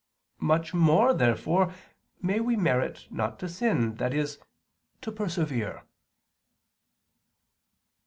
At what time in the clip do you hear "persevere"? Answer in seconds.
5.11-5.83